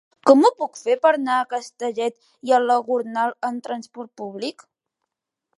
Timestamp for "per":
1.03-1.11